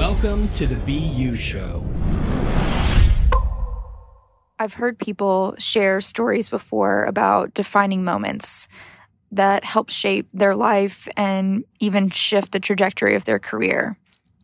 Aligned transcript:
Welcome 0.00 0.48
to 0.52 0.66
the 0.66 0.76
BU 0.76 1.36
Show. 1.36 1.84
I've 4.58 4.72
heard 4.72 4.98
people 4.98 5.54
share 5.58 6.00
stories 6.00 6.48
before 6.48 7.04
about 7.04 7.52
defining 7.52 8.02
moments 8.02 8.66
that 9.30 9.62
help 9.62 9.90
shape 9.90 10.26
their 10.32 10.56
life 10.56 11.06
and 11.18 11.66
even 11.80 12.08
shift 12.08 12.52
the 12.52 12.60
trajectory 12.60 13.14
of 13.14 13.26
their 13.26 13.38
career. 13.38 13.98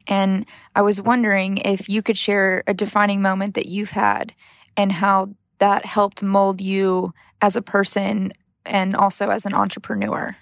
And 0.06 0.44
I 0.74 0.82
was 0.82 1.00
wondering 1.00 1.56
if 1.56 1.88
you 1.88 2.02
could 2.02 2.18
share 2.18 2.62
a 2.66 2.74
defining 2.74 3.22
moment 3.22 3.54
that 3.54 3.64
you've 3.64 3.92
had 3.92 4.34
and 4.76 4.92
how 4.92 5.30
that 5.56 5.86
helped 5.86 6.22
mold 6.22 6.60
you 6.60 7.14
as 7.40 7.56
a 7.56 7.62
person 7.62 8.34
and 8.66 8.94
also 8.94 9.30
as 9.30 9.46
an 9.46 9.54
entrepreneur. 9.54 10.36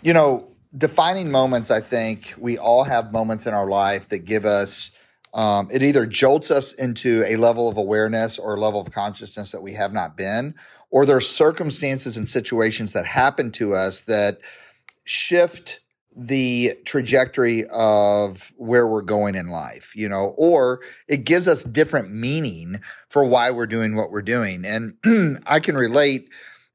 You 0.00 0.12
know, 0.12 0.46
defining 0.76 1.30
moments, 1.30 1.70
I 1.70 1.80
think 1.80 2.34
we 2.38 2.58
all 2.58 2.84
have 2.84 3.12
moments 3.12 3.46
in 3.46 3.54
our 3.54 3.68
life 3.68 4.08
that 4.08 4.24
give 4.24 4.44
us, 4.44 4.90
um, 5.34 5.68
it 5.70 5.82
either 5.82 6.06
jolts 6.06 6.50
us 6.50 6.72
into 6.72 7.24
a 7.26 7.36
level 7.36 7.68
of 7.68 7.76
awareness 7.76 8.38
or 8.38 8.54
a 8.54 8.60
level 8.60 8.80
of 8.80 8.92
consciousness 8.92 9.52
that 9.52 9.62
we 9.62 9.74
have 9.74 9.92
not 9.92 10.16
been, 10.16 10.54
or 10.90 11.06
there 11.06 11.16
are 11.16 11.20
circumstances 11.20 12.16
and 12.16 12.28
situations 12.28 12.92
that 12.92 13.06
happen 13.06 13.50
to 13.52 13.74
us 13.74 14.02
that 14.02 14.38
shift 15.04 15.80
the 16.16 16.72
trajectory 16.84 17.64
of 17.72 18.52
where 18.56 18.86
we're 18.86 19.02
going 19.02 19.36
in 19.36 19.48
life, 19.48 19.94
you 19.94 20.08
know, 20.08 20.34
or 20.36 20.80
it 21.06 21.24
gives 21.24 21.46
us 21.46 21.62
different 21.62 22.12
meaning 22.12 22.80
for 23.08 23.24
why 23.24 23.50
we're 23.50 23.66
doing 23.66 23.94
what 23.94 24.10
we're 24.10 24.22
doing. 24.22 24.64
And 24.64 25.40
I 25.46 25.60
can 25.60 25.76
relate 25.76 26.28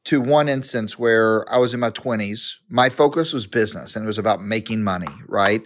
to 0.06 0.22
one 0.22 0.48
instance 0.48 0.98
where 0.98 1.52
I 1.52 1.58
was 1.58 1.74
in 1.74 1.80
my 1.80 1.90
20s. 1.90 2.58
My 2.70 2.90
focus 2.90 3.34
was 3.34 3.48
business 3.48 3.96
and 3.96 4.04
it 4.04 4.08
was 4.08 4.20
about 4.20 4.42
making 4.42 4.84
money, 4.84 5.08
right? 5.28 5.62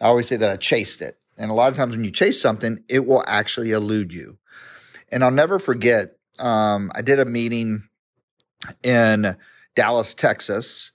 I 0.00 0.06
always 0.06 0.26
say 0.26 0.36
that 0.36 0.50
I 0.50 0.56
chased 0.56 1.02
it. 1.02 1.18
And 1.38 1.50
a 1.50 1.54
lot 1.54 1.70
of 1.70 1.76
times 1.76 1.94
when 1.94 2.04
you 2.04 2.10
chase 2.10 2.40
something, 2.40 2.82
it 2.88 3.06
will 3.06 3.24
actually 3.26 3.70
elude 3.70 4.12
you. 4.12 4.38
And 5.10 5.22
I'll 5.22 5.30
never 5.30 5.58
forget, 5.58 6.16
um, 6.38 6.90
I 6.94 7.02
did 7.02 7.20
a 7.20 7.24
meeting 7.24 7.84
in 8.82 9.36
Dallas, 9.76 10.14
Texas. 10.14 10.92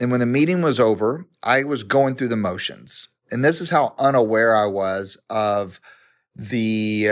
And 0.00 0.10
when 0.10 0.20
the 0.20 0.26
meeting 0.26 0.62
was 0.62 0.80
over, 0.80 1.26
I 1.42 1.64
was 1.64 1.84
going 1.84 2.16
through 2.16 2.28
the 2.28 2.36
motions. 2.36 3.08
And 3.30 3.44
this 3.44 3.60
is 3.60 3.70
how 3.70 3.94
unaware 3.98 4.54
I 4.54 4.66
was 4.66 5.16
of 5.30 5.80
the 6.34 7.10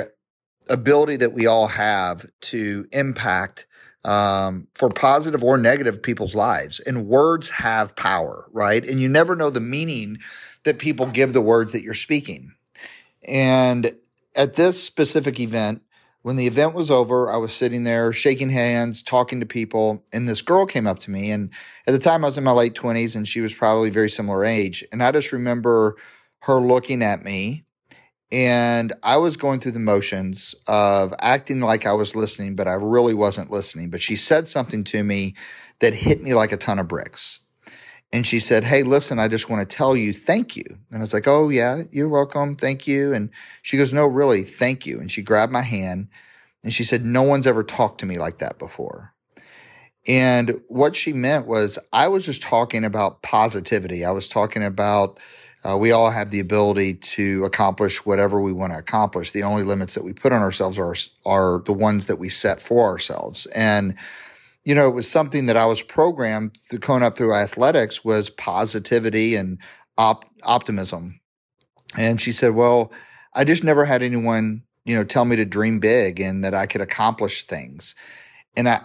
ability 0.68 1.16
that 1.16 1.32
we 1.32 1.46
all 1.46 1.68
have 1.68 2.26
to 2.40 2.86
impact 2.92 3.66
um, 4.04 4.68
for 4.74 4.88
positive 4.88 5.42
or 5.42 5.56
negative 5.56 6.02
people's 6.02 6.34
lives. 6.34 6.80
And 6.80 7.06
words 7.06 7.48
have 7.50 7.96
power, 7.96 8.46
right? 8.52 8.86
And 8.86 9.00
you 9.00 9.08
never 9.08 9.34
know 9.34 9.50
the 9.50 9.60
meaning 9.60 10.18
that 10.64 10.78
people 10.78 11.06
give 11.06 11.32
the 11.32 11.40
words 11.40 11.72
that 11.72 11.82
you're 11.82 11.94
speaking. 11.94 12.54
And 13.26 13.94
at 14.36 14.54
this 14.54 14.82
specific 14.82 15.40
event, 15.40 15.82
when 16.22 16.36
the 16.36 16.46
event 16.46 16.74
was 16.74 16.90
over, 16.90 17.30
I 17.30 17.36
was 17.36 17.52
sitting 17.52 17.84
there 17.84 18.10
shaking 18.12 18.48
hands, 18.48 19.02
talking 19.02 19.40
to 19.40 19.46
people, 19.46 20.02
and 20.12 20.26
this 20.26 20.40
girl 20.40 20.64
came 20.64 20.86
up 20.86 20.98
to 21.00 21.10
me. 21.10 21.30
And 21.30 21.50
at 21.86 21.92
the 21.92 21.98
time, 21.98 22.24
I 22.24 22.28
was 22.28 22.38
in 22.38 22.44
my 22.44 22.50
late 22.50 22.74
20s, 22.74 23.14
and 23.14 23.28
she 23.28 23.42
was 23.42 23.54
probably 23.54 23.90
very 23.90 24.08
similar 24.08 24.42
age. 24.42 24.82
And 24.90 25.02
I 25.02 25.12
just 25.12 25.32
remember 25.32 25.96
her 26.40 26.54
looking 26.54 27.02
at 27.02 27.22
me, 27.22 27.66
and 28.32 28.92
I 29.02 29.16
was 29.18 29.36
going 29.36 29.60
through 29.60 29.72
the 29.72 29.78
motions 29.78 30.54
of 30.66 31.14
acting 31.20 31.60
like 31.60 31.86
I 31.86 31.92
was 31.92 32.16
listening, 32.16 32.56
but 32.56 32.66
I 32.66 32.74
really 32.74 33.14
wasn't 33.14 33.50
listening. 33.50 33.90
But 33.90 34.02
she 34.02 34.16
said 34.16 34.48
something 34.48 34.84
to 34.84 35.04
me 35.04 35.34
that 35.80 35.94
hit 35.94 36.22
me 36.22 36.34
like 36.34 36.52
a 36.52 36.56
ton 36.56 36.78
of 36.78 36.88
bricks. 36.88 37.40
And 38.12 38.26
she 38.26 38.38
said, 38.38 38.64
Hey, 38.64 38.82
listen, 38.82 39.18
I 39.18 39.28
just 39.28 39.50
want 39.50 39.68
to 39.68 39.76
tell 39.76 39.96
you 39.96 40.12
thank 40.12 40.56
you. 40.56 40.64
And 40.90 40.98
I 40.98 41.00
was 41.00 41.12
like, 41.12 41.26
Oh, 41.26 41.48
yeah, 41.48 41.82
you're 41.90 42.08
welcome. 42.08 42.56
Thank 42.56 42.86
you. 42.86 43.12
And 43.12 43.30
she 43.62 43.76
goes, 43.76 43.92
No, 43.92 44.06
really, 44.06 44.42
thank 44.42 44.86
you. 44.86 45.00
And 45.00 45.10
she 45.10 45.22
grabbed 45.22 45.52
my 45.52 45.62
hand 45.62 46.08
and 46.62 46.72
she 46.72 46.84
said, 46.84 47.04
No 47.04 47.22
one's 47.22 47.46
ever 47.46 47.64
talked 47.64 48.00
to 48.00 48.06
me 48.06 48.18
like 48.18 48.38
that 48.38 48.58
before. 48.58 49.12
And 50.06 50.60
what 50.68 50.96
she 50.96 51.12
meant 51.12 51.46
was, 51.46 51.78
I 51.92 52.08
was 52.08 52.26
just 52.26 52.42
talking 52.42 52.84
about 52.84 53.22
positivity. 53.22 54.04
I 54.04 54.10
was 54.10 54.28
talking 54.28 54.62
about, 54.62 55.18
uh, 55.64 55.76
we 55.76 55.92
all 55.92 56.10
have 56.10 56.30
the 56.30 56.40
ability 56.40 56.94
to 56.94 57.44
accomplish 57.44 58.04
whatever 58.04 58.40
we 58.40 58.52
want 58.52 58.72
to 58.72 58.78
accomplish. 58.78 59.30
The 59.30 59.42
only 59.42 59.62
limits 59.62 59.94
that 59.94 60.04
we 60.04 60.12
put 60.12 60.32
on 60.32 60.42
ourselves 60.42 60.78
are, 60.78 60.94
are 61.24 61.62
the 61.64 61.72
ones 61.72 62.06
that 62.06 62.16
we 62.16 62.28
set 62.28 62.60
for 62.60 62.86
ourselves. 62.86 63.46
And 63.46 63.96
you 64.64 64.74
know, 64.74 64.88
it 64.88 64.94
was 64.94 65.10
something 65.10 65.46
that 65.46 65.56
I 65.56 65.66
was 65.66 65.82
programmed 65.82 66.58
through 66.68 66.78
going 66.80 67.02
up 67.02 67.16
through 67.16 67.34
athletics 67.34 68.04
was 68.04 68.30
positivity 68.30 69.36
and 69.36 69.58
op- 69.98 70.24
optimism. 70.42 71.20
And 71.96 72.20
she 72.20 72.32
said, 72.32 72.54
well, 72.54 72.90
I 73.34 73.44
just 73.44 73.62
never 73.62 73.84
had 73.84 74.02
anyone, 74.02 74.62
you 74.84 74.96
know, 74.96 75.04
tell 75.04 75.26
me 75.26 75.36
to 75.36 75.44
dream 75.44 75.80
big 75.80 76.18
and 76.18 76.42
that 76.44 76.54
I 76.54 76.66
could 76.66 76.80
accomplish 76.80 77.46
things. 77.46 77.94
And 78.56 78.68
I, 78.68 78.80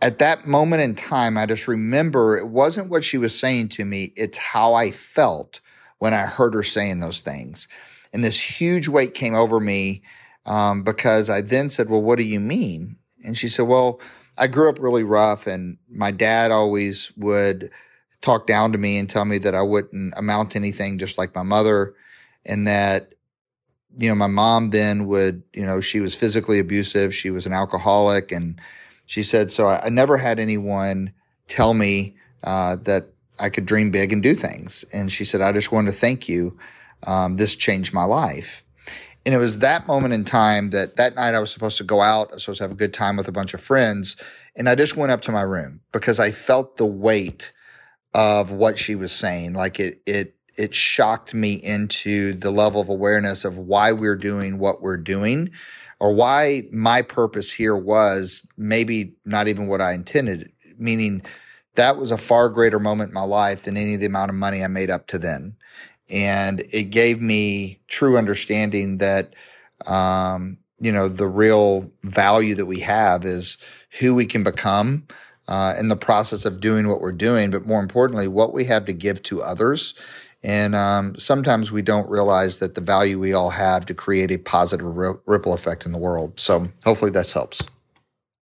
at 0.00 0.18
that 0.18 0.46
moment 0.46 0.82
in 0.82 0.94
time, 0.94 1.38
I 1.38 1.46
just 1.46 1.68
remember 1.68 2.36
it 2.36 2.48
wasn't 2.48 2.88
what 2.88 3.04
she 3.04 3.18
was 3.18 3.38
saying 3.38 3.68
to 3.70 3.84
me. 3.84 4.12
It's 4.16 4.38
how 4.38 4.74
I 4.74 4.90
felt 4.90 5.60
when 6.00 6.12
I 6.12 6.22
heard 6.22 6.54
her 6.54 6.64
saying 6.64 6.98
those 6.98 7.20
things. 7.20 7.68
And 8.12 8.24
this 8.24 8.40
huge 8.40 8.88
weight 8.88 9.14
came 9.14 9.34
over 9.34 9.60
me 9.60 10.02
um, 10.46 10.82
because 10.82 11.30
I 11.30 11.42
then 11.42 11.68
said, 11.68 11.88
well, 11.88 12.02
what 12.02 12.18
do 12.18 12.24
you 12.24 12.40
mean? 12.40 12.96
And 13.24 13.38
she 13.38 13.48
said, 13.48 13.68
well, 13.68 14.00
I 14.36 14.46
grew 14.46 14.70
up 14.70 14.80
really 14.80 15.04
rough, 15.04 15.46
and 15.46 15.76
my 15.88 16.10
dad 16.10 16.50
always 16.50 17.12
would 17.16 17.70
talk 18.22 18.46
down 18.46 18.72
to 18.72 18.78
me 18.78 18.96
and 18.96 19.08
tell 19.08 19.26
me 19.26 19.36
that 19.38 19.54
I 19.54 19.60
wouldn't 19.60 20.14
amount 20.16 20.52
to 20.52 20.58
anything, 20.58 20.98
just 20.98 21.18
like 21.18 21.34
my 21.34 21.42
mother, 21.42 21.94
and 22.46 22.66
that 22.66 23.12
you 23.98 24.08
know 24.08 24.14
my 24.14 24.28
mom 24.28 24.70
then 24.70 25.04
would 25.06 25.42
you 25.52 25.66
know 25.66 25.82
she 25.82 26.00
was 26.00 26.14
physically 26.14 26.58
abusive, 26.58 27.14
she 27.14 27.30
was 27.30 27.44
an 27.44 27.52
alcoholic, 27.52 28.32
and 28.32 28.58
she 29.04 29.22
said 29.22 29.52
so. 29.52 29.66
I, 29.68 29.86
I 29.86 29.88
never 29.90 30.16
had 30.16 30.40
anyone 30.40 31.12
tell 31.46 31.74
me 31.74 32.16
uh, 32.42 32.76
that 32.76 33.12
I 33.40 33.48
could 33.48 33.66
dream 33.66 33.90
big 33.90 34.12
and 34.12 34.22
do 34.22 34.34
things, 34.34 34.84
and 34.92 35.10
she 35.10 35.24
said 35.24 35.40
I 35.40 35.52
just 35.52 35.72
wanted 35.72 35.92
to 35.92 35.96
thank 35.96 36.28
you. 36.28 36.58
Um, 37.06 37.36
this 37.36 37.56
changed 37.56 37.94
my 37.94 38.04
life. 38.04 38.62
And 39.24 39.34
it 39.34 39.38
was 39.38 39.58
that 39.58 39.86
moment 39.86 40.14
in 40.14 40.24
time 40.24 40.70
that 40.70 40.96
that 40.96 41.14
night 41.14 41.34
I 41.34 41.40
was 41.40 41.50
supposed 41.50 41.78
to 41.78 41.84
go 41.84 42.00
out. 42.00 42.30
I 42.30 42.34
was 42.34 42.44
supposed 42.44 42.58
to 42.58 42.64
have 42.64 42.72
a 42.72 42.76
good 42.76 42.94
time 42.94 43.16
with 43.16 43.28
a 43.28 43.32
bunch 43.32 43.52
of 43.52 43.60
friends. 43.60 44.16
And 44.56 44.68
I 44.68 44.74
just 44.74 44.96
went 44.96 45.12
up 45.12 45.20
to 45.22 45.32
my 45.32 45.42
room 45.42 45.80
because 45.92 46.18
I 46.18 46.30
felt 46.30 46.76
the 46.76 46.86
weight 46.86 47.52
of 48.14 48.50
what 48.50 48.78
she 48.78 48.94
was 48.94 49.12
saying. 49.12 49.52
Like 49.52 49.78
it, 49.78 50.00
it, 50.06 50.36
it 50.56 50.74
shocked 50.74 51.34
me 51.34 51.52
into 51.52 52.32
the 52.32 52.50
level 52.50 52.80
of 52.80 52.88
awareness 52.88 53.44
of 53.44 53.58
why 53.58 53.92
we're 53.92 54.16
doing 54.16 54.58
what 54.58 54.80
we're 54.80 54.96
doing 54.96 55.50
or 56.00 56.12
why 56.12 56.62
my 56.72 57.02
purpose 57.02 57.52
here 57.52 57.76
was 57.76 58.46
maybe 58.56 59.14
not 59.24 59.48
even 59.48 59.68
what 59.68 59.82
I 59.82 59.92
intended, 59.92 60.50
meaning 60.78 61.22
that 61.74 61.96
was 61.96 62.10
a 62.10 62.18
far 62.18 62.48
greater 62.48 62.78
moment 62.78 63.08
in 63.08 63.14
my 63.14 63.22
life 63.22 63.62
than 63.62 63.76
any 63.76 63.94
of 63.94 64.00
the 64.00 64.06
amount 64.06 64.30
of 64.30 64.34
money 64.34 64.62
I 64.62 64.68
made 64.68 64.90
up 64.90 65.06
to 65.08 65.18
then 65.18 65.56
and 66.10 66.60
it 66.72 66.84
gave 66.84 67.20
me 67.20 67.80
true 67.86 68.18
understanding 68.18 68.98
that 68.98 69.34
um, 69.86 70.58
you 70.80 70.92
know 70.92 71.08
the 71.08 71.28
real 71.28 71.90
value 72.02 72.54
that 72.54 72.66
we 72.66 72.80
have 72.80 73.24
is 73.24 73.58
who 74.00 74.14
we 74.14 74.26
can 74.26 74.42
become 74.42 75.06
uh, 75.48 75.74
in 75.78 75.88
the 75.88 75.96
process 75.96 76.44
of 76.44 76.60
doing 76.60 76.88
what 76.88 77.00
we're 77.00 77.12
doing, 77.12 77.50
but 77.50 77.66
more 77.66 77.80
importantly, 77.80 78.28
what 78.28 78.52
we 78.52 78.64
have 78.64 78.84
to 78.84 78.92
give 78.92 79.22
to 79.24 79.42
others. 79.42 79.94
And 80.42 80.74
um, 80.74 81.16
sometimes 81.16 81.70
we 81.70 81.82
don't 81.82 82.08
realize 82.08 82.58
that 82.58 82.74
the 82.74 82.80
value 82.80 83.18
we 83.18 83.34
all 83.34 83.50
have 83.50 83.84
to 83.86 83.94
create 83.94 84.30
a 84.30 84.38
positive 84.38 84.96
ripple 85.26 85.52
effect 85.52 85.84
in 85.84 85.92
the 85.92 85.98
world. 85.98 86.40
So 86.40 86.68
hopefully 86.84 87.10
that 87.10 87.30
helps. 87.30 87.62